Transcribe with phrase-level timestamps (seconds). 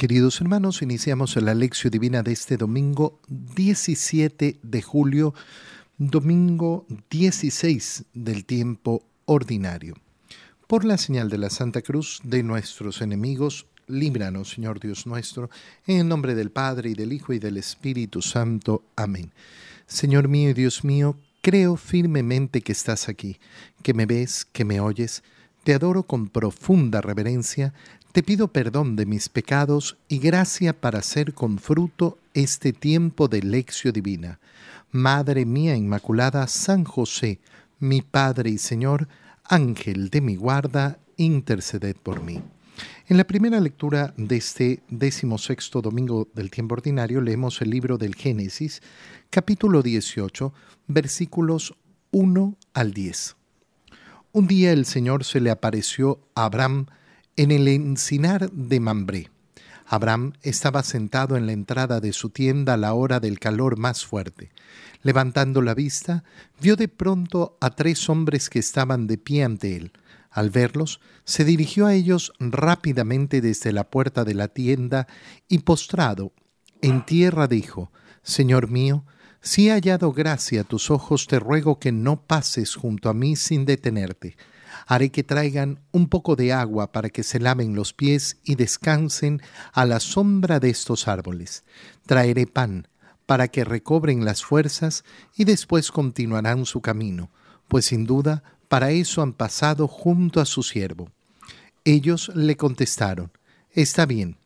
[0.00, 5.34] Queridos hermanos, iniciamos la lección divina de este domingo 17 de julio,
[5.98, 9.94] domingo 16 del tiempo ordinario.
[10.66, 15.50] Por la señal de la Santa Cruz de nuestros enemigos, líbranos, Señor Dios nuestro,
[15.86, 18.82] en el nombre del Padre y del Hijo y del Espíritu Santo.
[18.96, 19.32] Amén.
[19.86, 23.36] Señor mío y Dios mío, creo firmemente que estás aquí,
[23.82, 25.22] que me ves, que me oyes.
[25.62, 27.74] Te adoro con profunda reverencia
[28.12, 33.42] te pido perdón de mis pecados y gracia para hacer con fruto este tiempo de
[33.42, 34.40] lección divina.
[34.90, 37.38] Madre mía Inmaculada, San José,
[37.78, 39.06] mi Padre y Señor,
[39.44, 42.42] Ángel de mi guarda, interceded por mí.
[43.08, 48.16] En la primera lectura de este decimosexto domingo del tiempo ordinario leemos el libro del
[48.16, 48.82] Génesis,
[49.30, 50.52] capítulo 18,
[50.88, 51.74] versículos
[52.10, 53.36] 1 al 10.
[54.32, 56.86] Un día el Señor se le apareció a Abraham
[57.40, 59.30] en el encinar de Mambré.
[59.86, 64.04] Abraham estaba sentado en la entrada de su tienda a la hora del calor más
[64.04, 64.50] fuerte.
[65.00, 66.22] Levantando la vista,
[66.60, 69.92] vio de pronto a tres hombres que estaban de pie ante él.
[70.30, 75.06] Al verlos, se dirigió a ellos rápidamente desde la puerta de la tienda
[75.48, 76.34] y postrado
[76.82, 77.90] en tierra dijo,
[78.22, 79.06] Señor mío,
[79.40, 83.34] si he hallado gracia a tus ojos, te ruego que no pases junto a mí
[83.34, 84.36] sin detenerte
[84.86, 89.42] haré que traigan un poco de agua para que se laven los pies y descansen
[89.72, 91.64] a la sombra de estos árboles.
[92.06, 92.88] Traeré pan
[93.26, 95.04] para que recobren las fuerzas
[95.36, 97.30] y después continuarán su camino,
[97.68, 101.10] pues sin duda para eso han pasado junto a su siervo.
[101.84, 103.32] Ellos le contestaron,
[103.72, 104.36] Está bien,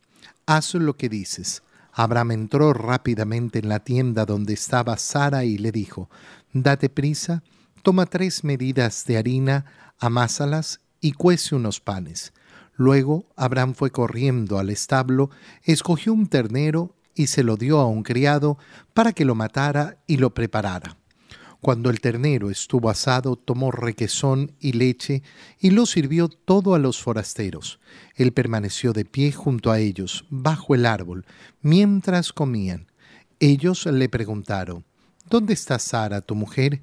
[0.47, 1.62] haz lo que dices.
[1.92, 6.11] Abraham entró rápidamente en la tienda donde estaba Sara y le dijo,
[6.52, 7.42] Date prisa,
[7.83, 9.67] toma tres medidas de harina,
[9.98, 12.33] amásalas y cuece unos panes.
[12.77, 15.31] Luego Abraham fue corriendo al establo,
[15.62, 18.59] escogió un ternero y se lo dio a un criado
[18.92, 20.97] para que lo matara y lo preparara.
[21.61, 25.23] Cuando el ternero estuvo asado, tomó requesón y leche
[25.58, 27.80] y lo sirvió todo a los forasteros.
[28.17, 31.24] Él permaneció de pie junto a ellos, bajo el árbol,
[31.63, 32.89] mientras comían.
[33.41, 34.85] Ellos le preguntaron,
[35.30, 36.83] ¿Dónde está Sara, tu mujer?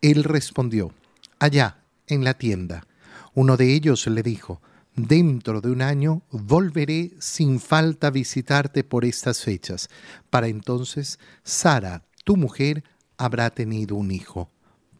[0.00, 0.92] Él respondió,
[1.40, 1.79] Allá,
[2.10, 2.86] en la tienda.
[3.34, 4.60] Uno de ellos le dijo,
[4.96, 9.88] Dentro de un año volveré sin falta a visitarte por estas fechas.
[10.30, 12.84] Para entonces, Sara, tu mujer,
[13.16, 14.50] habrá tenido un hijo.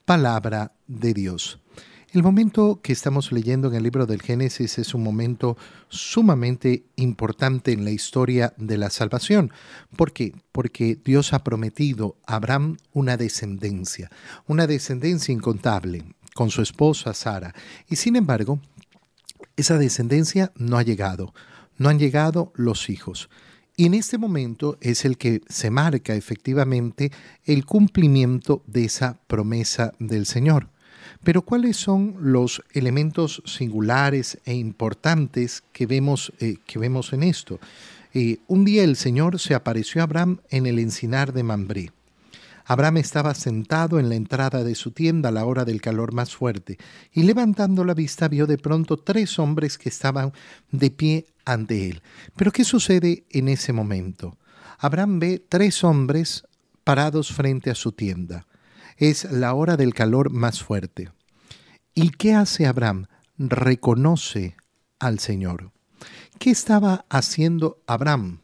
[0.04, 1.60] Palabra de Dios.
[2.12, 5.56] El momento que estamos leyendo en el libro del Génesis es un momento
[5.88, 9.52] sumamente importante en la historia de la salvación.
[9.96, 10.34] ¿Por qué?
[10.50, 14.10] Porque Dios ha prometido a Abraham una descendencia,
[14.46, 16.04] una descendencia incontable
[16.34, 17.54] con su esposa Sara.
[17.88, 18.60] Y sin embargo,
[19.56, 21.34] esa descendencia no ha llegado,
[21.76, 23.28] no han llegado los hijos.
[23.76, 27.10] Y en este momento es el que se marca efectivamente
[27.44, 30.68] el cumplimiento de esa promesa del Señor.
[31.22, 37.58] Pero ¿cuáles son los elementos singulares e importantes que vemos, eh, que vemos en esto?
[38.12, 41.92] Eh, un día el Señor se apareció a Abraham en el encinar de Mambré.
[42.70, 46.36] Abraham estaba sentado en la entrada de su tienda a la hora del calor más
[46.36, 46.78] fuerte,
[47.10, 50.32] y levantando la vista vio de pronto tres hombres que estaban
[50.70, 52.00] de pie ante él.
[52.36, 54.38] Pero ¿qué sucede en ese momento?
[54.78, 56.44] Abraham ve tres hombres
[56.84, 58.46] parados frente a su tienda.
[58.96, 61.10] Es la hora del calor más fuerte.
[61.92, 63.06] ¿Y qué hace Abraham?
[63.36, 64.54] Reconoce
[65.00, 65.72] al Señor.
[66.38, 68.38] ¿Qué estaba haciendo Abraham?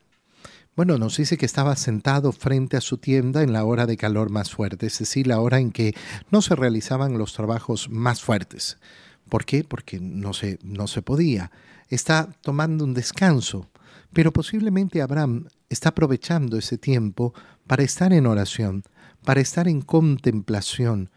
[0.77, 4.29] Bueno, nos dice que estaba sentado frente a su tienda en la hora de calor
[4.29, 5.95] más fuerte, es decir, la hora en que
[6.31, 8.77] no se realizaban los trabajos más fuertes.
[9.31, 9.65] ¿Por qué?
[9.65, 11.51] Porque no se, no se podía.
[11.89, 13.71] Está tomando un descanso,
[14.13, 17.33] pero posiblemente Abraham está aprovechando ese tiempo
[17.67, 18.83] para estar en oración,
[19.25, 21.09] para estar en contemplación,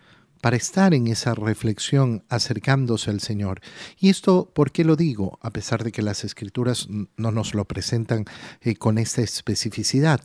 [0.41, 3.61] para estar en esa reflexión acercándose al Señor.
[4.00, 5.39] Y esto, ¿por qué lo digo?
[5.41, 8.25] A pesar de que las escrituras no nos lo presentan
[8.61, 10.22] eh, con esta especificidad.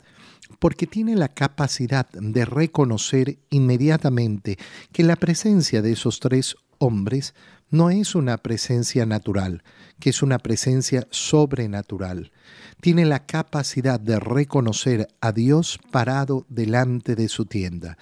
[0.59, 4.57] Porque tiene la capacidad de reconocer inmediatamente
[4.91, 7.33] que la presencia de esos tres hombres
[7.69, 9.63] no es una presencia natural,
[9.99, 12.31] que es una presencia sobrenatural.
[12.79, 17.97] Tiene la capacidad de reconocer a Dios parado delante de su tienda.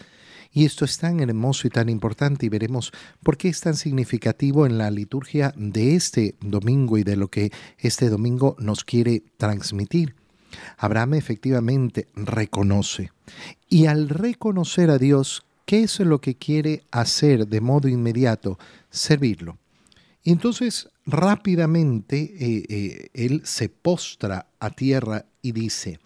[0.54, 2.92] Y esto es tan hermoso y tan importante y veremos
[3.24, 7.52] por qué es tan significativo en la liturgia de este domingo y de lo que
[7.80, 10.16] este domingo nos quiere transmitir.
[10.78, 13.12] Abraham efectivamente reconoce.
[13.68, 18.60] Y al reconocer a Dios, ¿qué es lo que quiere hacer de modo inmediato?
[18.92, 19.58] Servirlo.
[20.24, 26.00] Y entonces rápidamente eh, eh, él se postra a tierra y dice,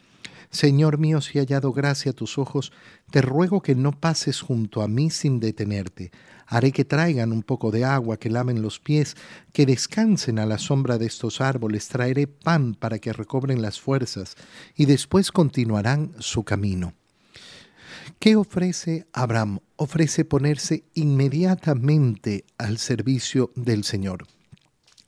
[0.49, 2.71] Señor mío, si hallado gracia a tus ojos,
[3.11, 6.11] te ruego que no pases junto a mí sin detenerte.
[6.45, 9.15] Haré que traigan un poco de agua, que lamen los pies,
[9.51, 11.89] que descansen a la sombra de estos árboles.
[11.89, 14.35] Traeré pan para que recobren las fuerzas,
[14.75, 16.93] y después continuarán su camino.
[18.19, 19.59] ¿Qué ofrece Abraham?
[19.75, 24.25] Ofrece ponerse inmediatamente al servicio del Señor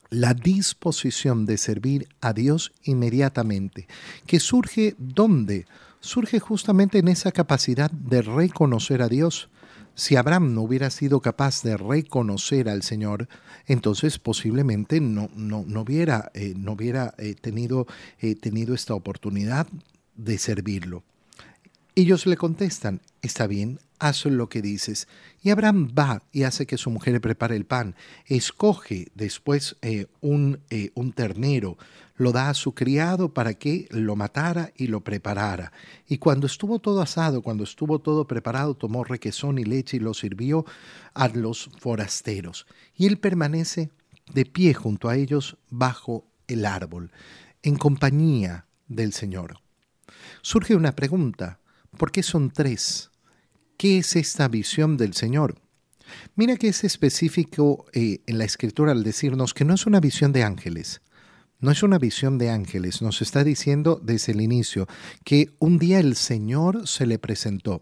[0.09, 3.88] la disposición de servir a Dios inmediatamente,
[4.25, 5.65] que surge ¿dónde?
[6.00, 9.50] Surge justamente en esa capacidad de reconocer a Dios.
[9.95, 13.27] Si Abraham no hubiera sido capaz de reconocer al Señor,
[13.67, 17.85] entonces posiblemente no, no, no hubiera, eh, no hubiera eh, tenido,
[18.19, 19.67] eh, tenido esta oportunidad
[20.15, 21.03] de servirlo.
[21.95, 25.07] Ellos le contestan, está bien, haz lo que dices.
[25.42, 27.96] Y Abraham va y hace que su mujer prepare el pan.
[28.25, 31.78] Escoge después eh, un, eh, un ternero,
[32.16, 35.72] lo da a su criado para que lo matara y lo preparara.
[36.07, 40.13] Y cuando estuvo todo asado, cuando estuvo todo preparado, tomó requesón y leche y lo
[40.13, 40.66] sirvió
[41.13, 42.66] a los forasteros.
[42.96, 43.90] Y él permanece
[44.34, 47.12] de pie junto a ellos bajo el árbol,
[47.63, 49.62] en compañía del Señor.
[50.42, 51.60] Surge una pregunta,
[51.98, 53.12] ¿por qué son tres?
[53.79, 55.55] ¿Qué es esta visión del Señor?
[56.35, 60.33] Mira que es específico eh, en la escritura al decirnos que no es una visión
[60.33, 61.01] de ángeles.
[61.61, 64.85] No es una visión de ángeles, nos está diciendo desde el inicio
[65.23, 67.81] que un día el Señor se le presentó.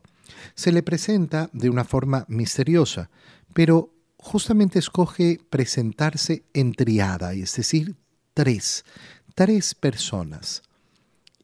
[0.54, 3.10] Se le presenta de una forma misteriosa,
[3.56, 7.96] pero justamente escoge presentarse en triada, es decir,
[8.36, 8.86] tres,
[9.34, 10.62] tres personas.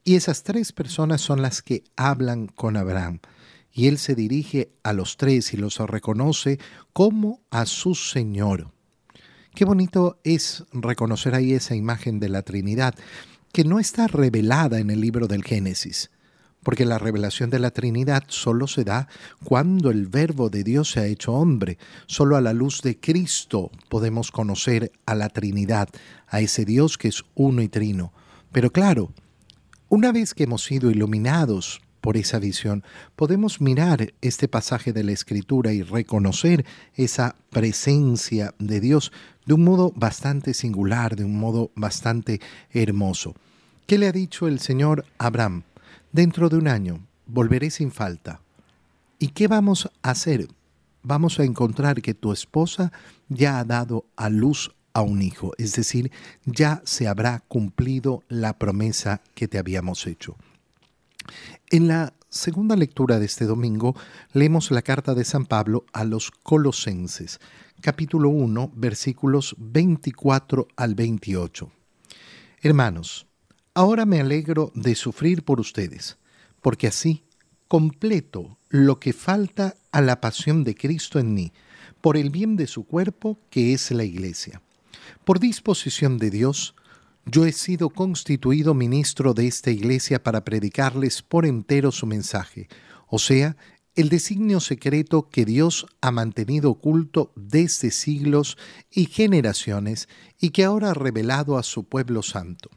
[0.04, 3.20] Y esas tres personas son las que hablan con Abraham
[3.74, 6.60] y él se dirige a los tres y los reconoce
[6.94, 8.72] como a su Señor.
[9.56, 12.96] Qué bonito es reconocer ahí esa imagen de la Trinidad,
[13.52, 16.12] que no está revelada en el libro del Génesis,
[16.64, 19.08] porque la revelación de la Trinidad solo se da
[19.44, 21.78] cuando el Verbo de Dios se ha hecho hombre.
[22.08, 25.90] Solo a la luz de Cristo podemos conocer a la Trinidad,
[26.28, 28.14] a ese Dios que es uno y trino.
[28.52, 29.12] Pero claro,
[29.90, 32.84] una vez que hemos sido iluminados por esa visión,
[33.16, 36.66] podemos mirar este pasaje de la Escritura y reconocer
[36.96, 39.14] esa presencia de Dios
[39.46, 42.42] de un modo bastante singular, de un modo bastante
[42.72, 43.36] hermoso.
[43.88, 45.64] ¿Qué le ha dicho el Señor a Abraham?
[46.12, 48.42] Dentro de un año volveré sin falta.
[49.18, 50.50] ¿Y qué vamos a hacer?
[51.04, 52.92] Vamos a encontrar que tu esposa
[53.30, 56.12] ya ha dado a luz a un hijo, es decir,
[56.46, 60.36] ya se habrá cumplido la promesa que te habíamos hecho.
[61.70, 63.96] En la segunda lectura de este domingo
[64.34, 67.40] leemos la carta de San Pablo a los Colosenses,
[67.82, 71.72] capítulo 1, versículos 24 al 28.
[72.62, 73.28] Hermanos,
[73.74, 76.18] ahora me alegro de sufrir por ustedes,
[76.62, 77.24] porque así
[77.68, 81.54] completo lo que falta a la pasión de Cristo en mí,
[82.02, 84.62] por el bien de su cuerpo, que es la Iglesia.
[85.24, 86.76] Por disposición de Dios,
[87.26, 92.68] yo he sido constituido ministro de esta iglesia para predicarles por entero su mensaje,
[93.08, 93.56] o sea,
[93.96, 98.58] el designio secreto que Dios ha mantenido oculto desde siglos
[98.90, 100.10] y generaciones
[100.40, 102.72] y que ahora ha revelado a su pueblo santo.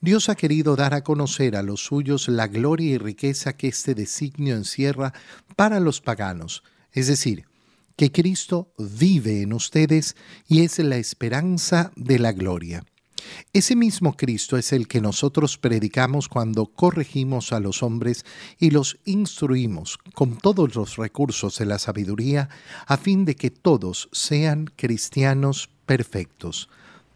[0.00, 3.94] Dios ha querido dar a conocer a los suyos la gloria y riqueza que este
[3.94, 5.12] designio encierra
[5.56, 7.44] para los paganos, es decir,
[7.96, 12.84] que Cristo vive en ustedes y es la esperanza de la gloria.
[13.52, 18.24] Ese mismo Cristo es el que nosotros predicamos cuando corregimos a los hombres
[18.58, 22.48] y los instruimos con todos los recursos de la sabiduría
[22.86, 26.68] a fin de que todos sean cristianos perfectos.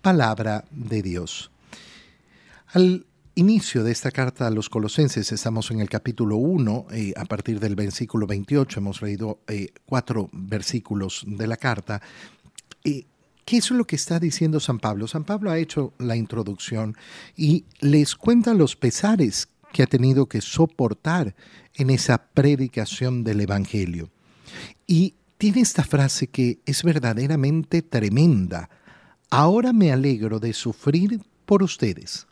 [0.03, 1.51] Palabra de Dios.
[2.69, 7.25] Al inicio de esta carta a los colosenses estamos en el capítulo 1, eh, a
[7.25, 12.01] partir del versículo 28, hemos leído eh, cuatro versículos de la carta.
[12.85, 13.07] y
[13.47, 15.07] ¿Qué es lo que está diciendo San Pablo?
[15.07, 16.97] San Pablo ha hecho la introducción
[17.37, 21.37] y les cuenta los pesares que ha tenido que soportar
[21.77, 24.11] en esa predicación del Evangelio.
[24.85, 28.69] Y tiene esta frase que es verdaderamente tremenda.
[29.31, 32.27] Ahora me alegro de sufrir por ustedes,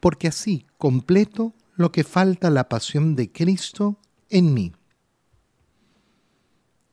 [0.00, 3.98] porque así completo lo que falta la pasión de Cristo
[4.30, 4.72] en mí.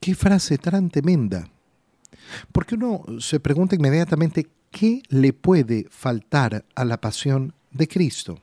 [0.02, 1.50] Qué frase tan tremenda.
[2.52, 8.40] Porque uno se pregunta inmediatamente, ¿qué le puede faltar a la pasión de Cristo?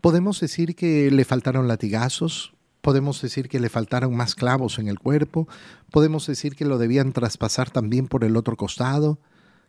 [0.00, 4.98] Podemos decir que le faltaron latigazos, podemos decir que le faltaron más clavos en el
[4.98, 5.48] cuerpo,
[5.90, 9.18] podemos decir que lo debían traspasar también por el otro costado,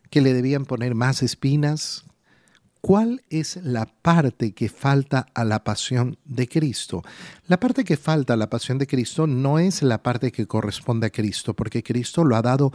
[0.10, 2.06] que le debían poner más espinas.
[2.86, 7.02] ¿Cuál es la parte que falta a la pasión de Cristo?
[7.48, 11.08] La parte que falta a la pasión de Cristo no es la parte que corresponde
[11.08, 12.74] a Cristo, porque Cristo lo ha dado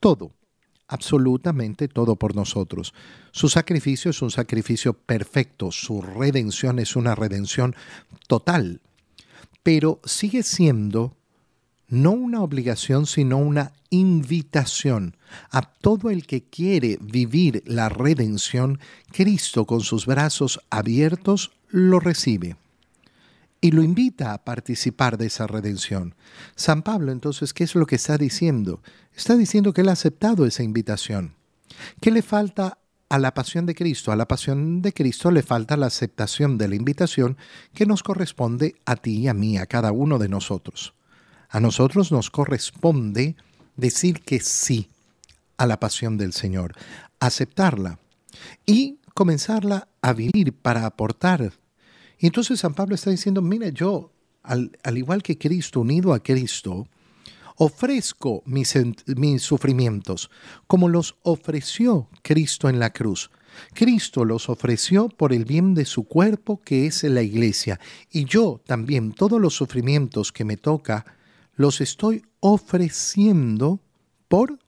[0.00, 0.32] todo,
[0.88, 2.94] absolutamente todo por nosotros.
[3.30, 7.76] Su sacrificio es un sacrificio perfecto, su redención es una redención
[8.28, 8.80] total,
[9.62, 11.18] pero sigue siendo
[11.92, 15.14] no una obligación, sino una invitación
[15.50, 18.80] a todo el que quiere vivir la redención,
[19.12, 22.56] Cristo con sus brazos abiertos lo recibe
[23.60, 26.14] y lo invita a participar de esa redención.
[26.56, 28.80] San Pablo entonces, ¿qué es lo que está diciendo?
[29.14, 31.34] Está diciendo que él ha aceptado esa invitación.
[32.00, 32.78] ¿Qué le falta
[33.10, 34.12] a la pasión de Cristo?
[34.12, 37.36] A la pasión de Cristo le falta la aceptación de la invitación
[37.74, 40.94] que nos corresponde a ti y a mí, a cada uno de nosotros.
[41.52, 43.36] A nosotros nos corresponde
[43.76, 44.88] decir que sí
[45.58, 46.74] a la pasión del Señor,
[47.20, 47.98] aceptarla
[48.64, 51.52] y comenzarla a vivir para aportar.
[52.18, 56.88] Y entonces San Pablo está diciendo, mira, yo, al, igual que Cristo, unido a Cristo,
[57.56, 58.74] ofrezco mis,
[59.14, 60.30] mis sufrimientos
[60.66, 63.30] como los ofreció Cristo en la cruz.
[63.74, 67.78] Cristo los ofreció por el bien de su cuerpo que es la iglesia.
[68.10, 71.04] Y yo también todos los sufrimientos que me toca
[71.54, 73.80] los estoy ofreciendo
[74.28, 74.58] por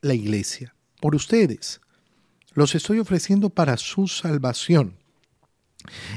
[0.00, 1.80] la iglesia, por ustedes.
[2.54, 4.96] Los estoy ofreciendo para su salvación.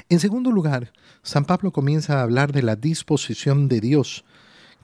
[0.09, 4.25] En segundo lugar, San Pablo comienza a hablar de la disposición de Dios,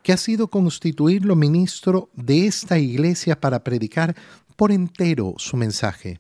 [0.04, 4.16] que ha sido constituirlo ministro de esta iglesia para predicar
[4.56, 6.20] por entero su mensaje.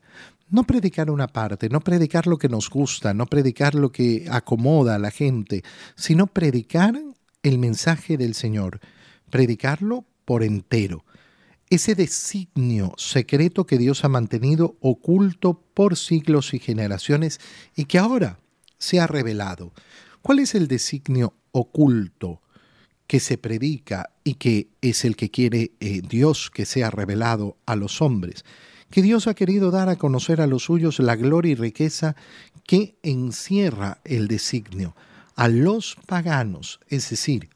[0.50, 4.96] No predicar una parte, no predicar lo que nos gusta, no predicar lo que acomoda
[4.96, 5.64] a la gente,
[5.96, 7.00] sino predicar
[7.44, 8.80] el mensaje del Señor
[9.30, 11.06] predicarlo por entero.
[11.70, 17.40] Ese designio secreto que Dios ha mantenido oculto por siglos y generaciones
[17.76, 18.40] y que ahora
[18.80, 19.72] se ha revelado.
[20.22, 22.42] ¿Cuál es el designio oculto
[23.08, 27.76] que se predica y que es el que quiere eh, Dios que sea revelado a
[27.76, 28.46] los hombres?
[28.90, 32.16] Que Dios ha querido dar a conocer a los suyos la gloria y riqueza
[32.66, 34.96] que encierra el designio
[35.36, 37.50] a los paganos, es decir,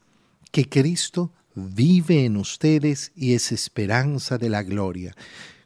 [0.50, 5.14] que Cristo vive en ustedes y es esperanza de la gloria.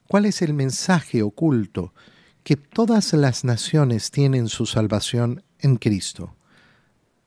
[0.07, 1.93] ¿Cuál es el mensaje oculto?
[2.43, 6.35] Que todas las naciones tienen su salvación en Cristo.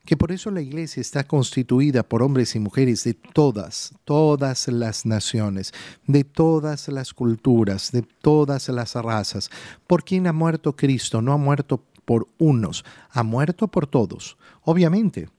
[0.05, 5.05] Que por eso la iglesia está constituida por hombres y mujeres de todas, todas las
[5.05, 5.73] naciones,
[6.07, 9.51] de todas las culturas, de todas las razas.
[9.85, 11.21] ¿Por quién ha muerto Cristo?
[11.21, 14.37] No ha muerto por unos, ha muerto por todos.
[14.63, 15.29] Obviamente,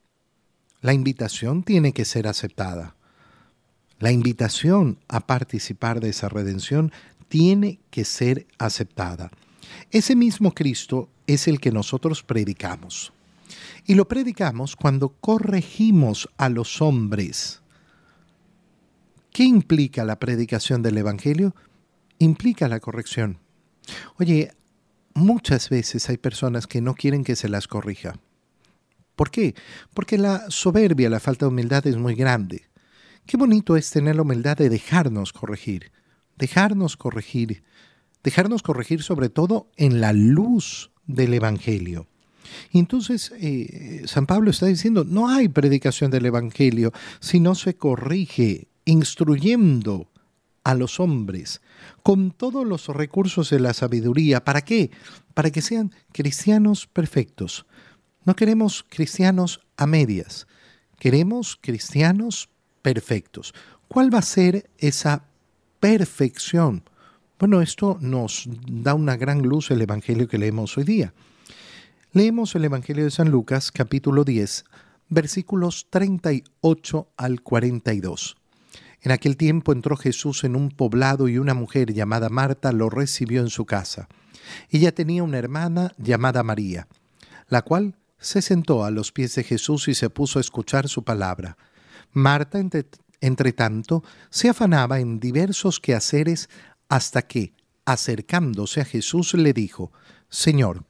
[0.81, 2.95] la invitación tiene que ser aceptada.
[4.03, 6.91] La invitación a participar de esa redención
[7.29, 9.31] tiene que ser aceptada.
[9.93, 13.13] Ese mismo Cristo es el que nosotros predicamos.
[13.87, 17.63] Y lo predicamos cuando corregimos a los hombres.
[19.31, 21.55] ¿Qué implica la predicación del Evangelio?
[22.19, 23.39] Implica la corrección.
[24.19, 24.51] Oye,
[25.15, 28.17] muchas veces hay personas que no quieren que se las corrija.
[29.15, 29.55] ¿Por qué?
[29.95, 32.72] Porque la soberbia, la falta de humildad es muy grande.
[33.26, 35.93] Qué bonito es tener la humildad de dejarnos corregir,
[36.37, 37.62] dejarnos corregir,
[38.23, 42.07] dejarnos corregir sobre todo en la luz del Evangelio.
[42.71, 47.76] Y entonces eh, San Pablo está diciendo, no hay predicación del Evangelio si no se
[47.76, 50.11] corrige instruyendo
[50.64, 51.61] a los hombres
[52.02, 54.45] con todos los recursos de la sabiduría.
[54.45, 54.91] ¿Para qué?
[55.35, 57.67] Para que sean cristianos perfectos.
[58.25, 60.47] No queremos cristianos a medias,
[60.99, 62.49] queremos cristianos
[62.83, 63.55] perfectos.
[63.89, 65.25] ¿Cuál va a ser esa
[65.81, 66.83] perfección?
[67.39, 71.15] Bueno, esto nos da una gran luz el Evangelio que leemos hoy día.
[72.12, 74.65] Leemos el Evangelio de San Lucas capítulo 10,
[75.09, 78.37] versículos 38 al 42.
[79.01, 83.41] En aquel tiempo entró Jesús en un poblado y una mujer llamada Marta lo recibió
[83.41, 84.09] en su casa.
[84.71, 86.87] Ella tenía una hermana llamada María,
[87.49, 91.03] la cual se sentó a los pies de Jesús y se puso a escuchar su
[91.03, 91.57] palabra.
[92.12, 92.59] Marta,
[93.21, 96.49] entre, tanto, se afanaba en diversos quehaceres
[96.88, 97.54] hasta que,
[97.85, 99.92] acercándose a Jesús, le dijo,
[100.28, 100.85] Señor,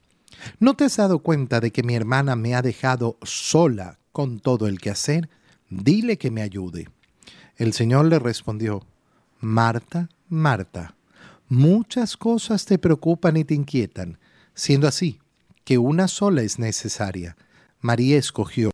[0.58, 4.66] ¿no te has dado cuenta de que mi hermana me ha dejado sola con todo
[4.66, 5.28] el quehacer?
[5.70, 6.88] Dile que me ayude.
[7.56, 8.84] El Señor le respondió,
[9.40, 10.96] Marta, Marta,
[11.48, 14.18] muchas cosas te preocupan y te inquietan,
[14.54, 15.20] siendo así
[15.64, 17.36] que una sola es necesaria.
[17.80, 18.71] María escogió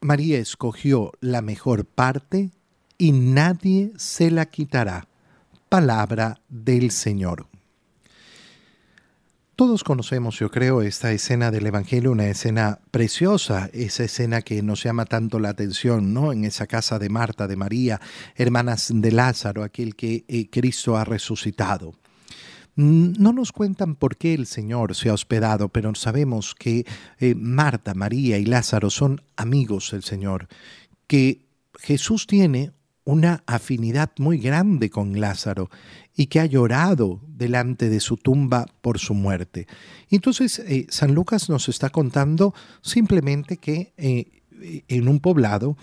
[0.00, 2.50] María escogió la mejor parte
[2.98, 5.06] y nadie se la quitará.
[5.68, 7.46] Palabra del Señor.
[9.54, 14.82] Todos conocemos, yo creo, esta escena del Evangelio, una escena preciosa, esa escena que nos
[14.82, 16.32] llama tanto la atención, ¿no?
[16.32, 18.00] En esa casa de Marta, de María,
[18.34, 21.94] hermanas de Lázaro, aquel que eh, Cristo ha resucitado.
[22.74, 26.86] No nos cuentan por qué el Señor se ha hospedado, pero sabemos que
[27.18, 30.48] eh, Marta, María y Lázaro son amigos del Señor,
[31.06, 31.44] que
[31.78, 32.72] Jesús tiene
[33.04, 35.68] una afinidad muy grande con Lázaro
[36.16, 39.66] y que ha llorado delante de su tumba por su muerte.
[40.08, 44.42] Entonces, eh, San Lucas nos está contando simplemente que eh,
[44.88, 45.76] en un poblado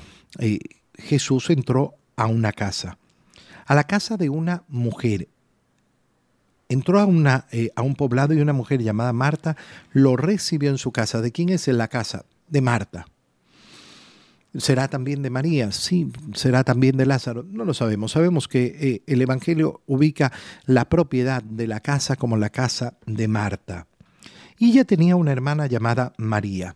[0.96, 2.98] Jesús entró a una casa,
[3.66, 5.28] a la casa de una mujer
[6.70, 9.58] entró a, una, eh, a un poblado y una mujer llamada Marta
[9.92, 11.22] lo recibió en su casa.
[11.22, 12.26] ¿De quién es en la casa?
[12.48, 13.06] De Marta.
[14.58, 15.72] ¿Será también de María?
[15.72, 17.44] Sí, será también de Lázaro.
[17.44, 18.14] No lo sabemos.
[18.14, 20.32] Sabemos que eh, el Evangelio ubica
[20.66, 23.88] la propiedad de la casa como la casa de Marta.
[24.58, 26.76] Y ella tenía una hermana llamada María.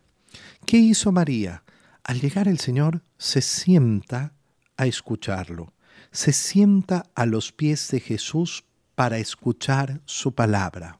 [0.65, 1.63] ¿Qué hizo María?
[2.03, 4.33] Al llegar el Señor se sienta
[4.77, 5.73] a escucharlo.
[6.12, 11.00] Se sienta a los pies de Jesús para escuchar su palabra.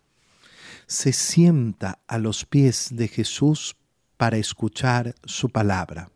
[0.88, 3.76] Se sienta a los pies de Jesús
[4.18, 6.10] para escuchar su palabra.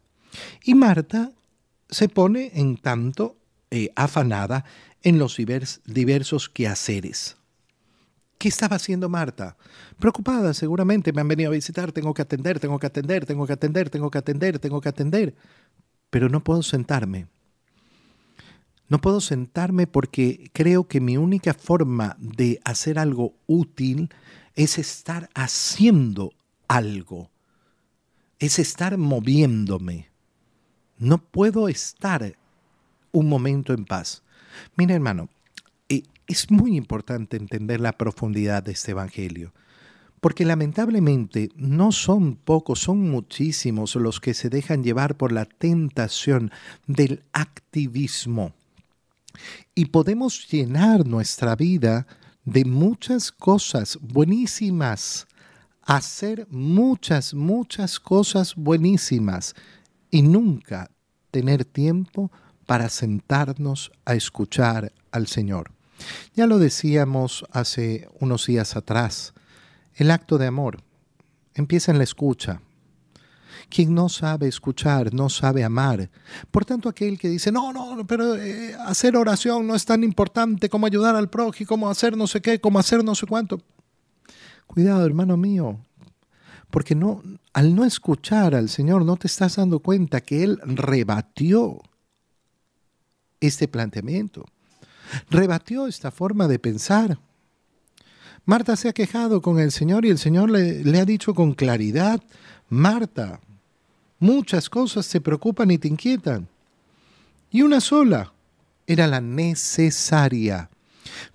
[0.64, 1.32] Y Marta
[1.90, 3.38] se pone en tanto
[3.72, 4.66] eh, afanada
[5.04, 7.38] en los diversos quehaceres.
[8.38, 9.58] ¿Qué estaba haciendo Marta?
[10.00, 13.54] Preocupada, seguramente me han venido a visitar, tengo que atender, tengo que atender, tengo que
[13.54, 15.36] atender, tengo que atender, tengo que atender.
[16.10, 17.28] Pero no puedo sentarme.
[18.90, 24.10] No puedo sentarme porque creo que mi única forma de hacer algo útil
[24.56, 26.32] es estar haciendo
[26.70, 27.30] algo,
[28.40, 30.10] es estar moviéndome.
[30.98, 32.38] No puedo estar
[33.12, 34.24] un momento en paz.
[34.78, 35.30] Mira hermano,
[35.90, 39.54] eh, es muy importante entender la profundidad de este Evangelio,
[40.22, 46.52] porque lamentablemente no son pocos, son muchísimos los que se dejan llevar por la tentación
[46.88, 48.54] del activismo
[49.76, 52.08] y podemos llenar nuestra vida
[52.46, 55.28] de muchas cosas buenísimas,
[55.82, 59.54] hacer muchas, muchas cosas buenísimas
[60.10, 60.90] y nunca
[61.32, 62.32] tener tiempo
[62.66, 65.72] para sentarnos a escuchar al Señor.
[66.36, 69.34] Ya lo decíamos hace unos días atrás,
[69.96, 70.84] el acto de amor
[71.54, 72.62] empieza en la escucha,
[73.70, 76.10] quien no sabe escuchar, no sabe amar.
[76.52, 80.70] Por tanto, aquel que dice, no, no, pero eh, hacer oración no es tan importante
[80.70, 83.60] como ayudar al prójimo, como hacer no sé qué, como hacer no sé cuánto.
[84.66, 85.80] Cuidado, hermano mío,
[86.70, 87.22] porque no,
[87.54, 91.82] al no escuchar al Señor no te estás dando cuenta que Él rebatió
[93.40, 94.46] este planteamiento,
[95.30, 97.20] rebatió esta forma de pensar.
[98.46, 101.54] Marta se ha quejado con el Señor y el Señor le, le ha dicho con
[101.54, 102.22] claridad,
[102.70, 103.42] Marta,
[104.20, 106.48] Muchas cosas te preocupan y te inquietan.
[107.52, 108.34] Y una sola
[108.88, 110.70] era la necesaria.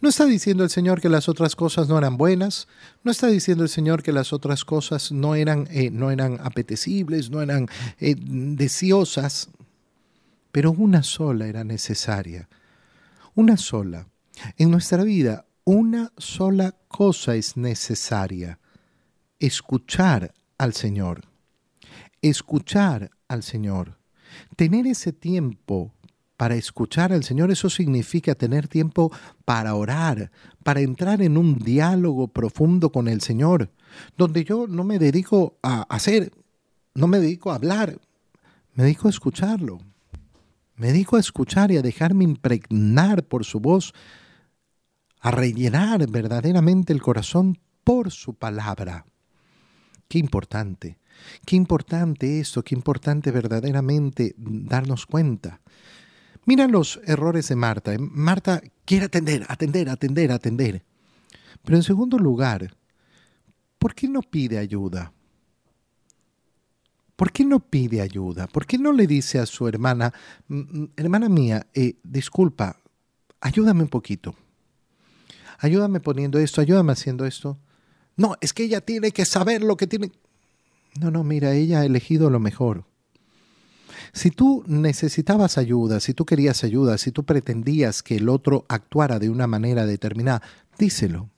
[0.01, 2.69] No está diciendo el Señor que las otras cosas no eran buenas,
[3.05, 7.31] no está diciendo el Señor que las otras cosas no eran, eh, no eran apetecibles,
[7.31, 7.69] no eran
[7.99, 9.49] eh, deseosas,
[10.51, 12.49] pero una sola era necesaria.
[13.35, 14.09] Una sola.
[14.59, 18.59] En nuestra vida, una sola cosa es necesaria.
[19.39, 21.32] Escuchar al Señor
[22.23, 23.99] escuchar al Señor.
[24.57, 25.93] Tener ese tiempo
[26.37, 29.13] para escuchar al Señor, eso significa tener tiempo
[29.45, 30.31] para orar,
[30.65, 33.71] para entrar en un diálogo profundo con el Señor,
[34.17, 36.33] donde yo no me dedico a hacer,
[36.95, 38.01] no me dedico a hablar,
[38.75, 39.79] me dedico a escucharlo.
[40.75, 43.93] Me dedico a escuchar y a dejarme impregnar por su voz,
[45.21, 49.07] a rellenar verdaderamente el corazón por su palabra.
[50.09, 50.99] Qué importante.
[51.45, 55.61] Qué importante esto, qué importante verdaderamente darnos cuenta.
[56.45, 57.93] Mira los errores de Marta.
[57.99, 60.83] Marta quiere atender, atender, atender, atender.
[61.65, 62.75] Pero en segundo lugar,
[63.79, 65.13] ¿por qué no pide ayuda?
[67.15, 68.49] ¿Por qué no pide ayuda?
[68.49, 70.13] ¿Por qué no le dice a su hermana,
[70.97, 72.81] hermana mía, eh, disculpa,
[73.41, 74.35] ayúdame un poquito?
[75.59, 77.59] Ayúdame poniendo esto, ayúdame haciendo esto.
[78.17, 80.11] No, es que ella tiene que saber lo que tiene.
[81.01, 82.85] No, no, mira, ella ha elegido lo mejor.
[84.13, 89.19] Si tú necesitabas ayuda, si tú querías ayuda, si tú pretendías que el otro actuara
[89.19, 90.43] de una manera determinada,
[90.79, 91.31] díselo.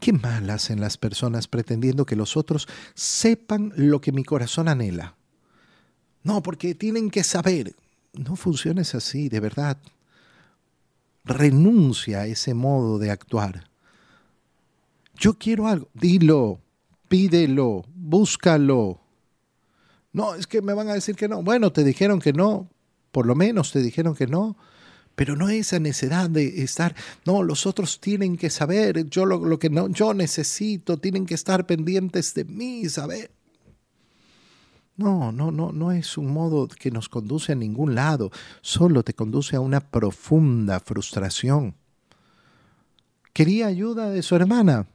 [0.00, 5.16] Qué mal hacen las personas pretendiendo que los otros sepan lo que mi corazón anhela.
[6.22, 7.74] No, porque tienen que saber.
[8.12, 9.78] No funciones así, de verdad.
[11.24, 13.68] Renuncia a ese modo de actuar.
[15.18, 15.88] Yo quiero algo.
[15.94, 16.60] Dilo,
[17.08, 19.00] pídelo, búscalo.
[20.12, 21.42] No, es que me van a decir que no.
[21.42, 22.70] Bueno, te dijeron que no,
[23.12, 24.56] por lo menos te dijeron que no,
[25.14, 29.58] pero no esa necesidad de estar, no, los otros tienen que saber, yo lo, lo
[29.58, 33.30] que no, yo necesito, tienen que estar pendientes de mí, saber.
[34.96, 38.30] No, no, no, no es un modo que nos conduce a ningún lado,
[38.62, 41.74] solo te conduce a una profunda frustración.
[43.34, 44.86] Quería ayuda de su hermana,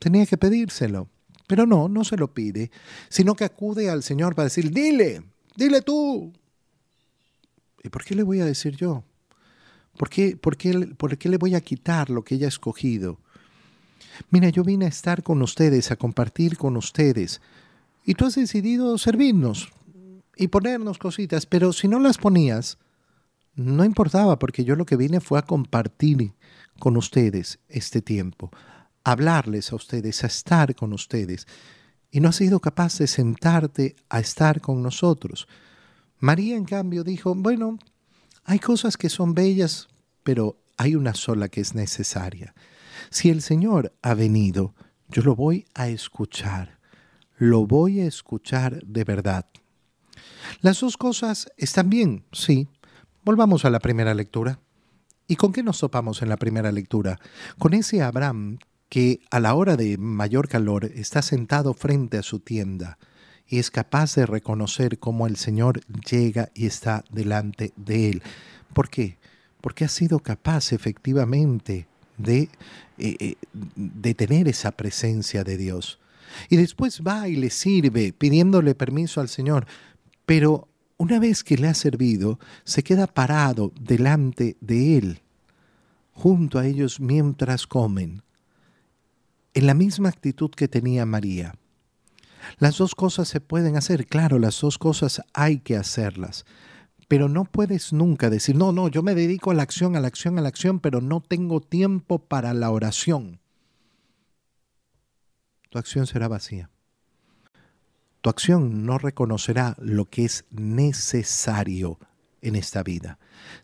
[0.00, 1.08] tenía que pedírselo.
[1.46, 2.70] Pero no, no se lo pide,
[3.08, 5.22] sino que acude al Señor para decir, dile,
[5.56, 6.32] dile tú.
[7.82, 9.04] ¿Y por qué le voy a decir yo?
[9.96, 13.18] ¿Por qué, por qué, por qué le voy a quitar lo que ella ha escogido?
[14.30, 17.40] Mira, yo vine a estar con ustedes, a compartir con ustedes,
[18.04, 19.68] y tú has decidido servirnos
[20.36, 22.78] y ponernos cositas, pero si no las ponías,
[23.54, 26.32] no importaba, porque yo lo que vine fue a compartir
[26.78, 28.50] con ustedes este tiempo,
[29.04, 31.46] hablarles a ustedes, a estar con ustedes,
[32.10, 35.46] y no has sido capaz de sentarte a estar con nosotros.
[36.18, 37.78] María, en cambio, dijo, bueno,
[38.44, 39.88] hay cosas que son bellas,
[40.22, 42.54] pero hay una sola que es necesaria.
[43.10, 44.74] Si el Señor ha venido,
[45.08, 46.78] yo lo voy a escuchar,
[47.36, 49.46] lo voy a escuchar de verdad.
[50.60, 52.68] Las dos cosas están bien, sí.
[53.24, 54.60] Volvamos a la primera lectura.
[55.26, 57.18] ¿Y con qué nos topamos en la primera lectura?
[57.58, 58.58] Con ese Abraham
[58.94, 62.96] que a la hora de mayor calor está sentado frente a su tienda
[63.44, 68.22] y es capaz de reconocer cómo el Señor llega y está delante de él.
[68.72, 69.18] ¿Por qué?
[69.60, 72.42] Porque ha sido capaz efectivamente de,
[72.98, 73.34] eh, eh,
[73.74, 75.98] de tener esa presencia de Dios.
[76.48, 79.66] Y después va y le sirve pidiéndole permiso al Señor,
[80.24, 85.22] pero una vez que le ha servido, se queda parado delante de él,
[86.12, 88.22] junto a ellos mientras comen
[89.54, 91.54] en la misma actitud que tenía María.
[92.58, 96.44] Las dos cosas se pueden hacer, claro, las dos cosas hay que hacerlas,
[97.08, 100.08] pero no puedes nunca decir, no, no, yo me dedico a la acción, a la
[100.08, 103.40] acción, a la acción, pero no tengo tiempo para la oración.
[105.70, 106.70] Tu acción será vacía.
[108.20, 111.98] Tu acción no reconocerá lo que es necesario
[112.40, 113.18] en esta vida.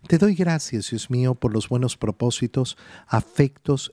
[0.06, 2.76] Te doy gracias, Dios mío, por los buenos propósitos,
[3.06, 3.92] afectos